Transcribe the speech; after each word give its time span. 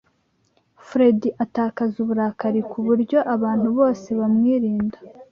Fredy 0.87 1.29
atakaza 1.43 1.95
uburakari 2.03 2.61
ku 2.69 2.77
buryo 2.85 3.17
abantu 3.35 3.67
bose 3.77 4.07
bamwirinda. 4.19 4.97